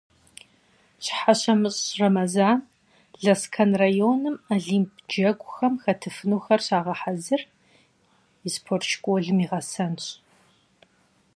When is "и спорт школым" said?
8.47-9.37